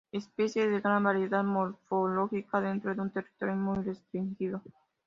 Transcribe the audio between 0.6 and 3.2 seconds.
de gran variabilidad morfológica, dentro de un